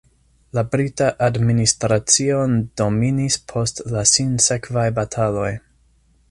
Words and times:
La 0.57 0.61
brita 0.75 1.09
administracio 1.27 2.39
dominis 2.81 3.37
post 3.53 3.83
la 3.97 4.03
sinsekvaj 4.15 4.89
bataloj. 5.01 5.53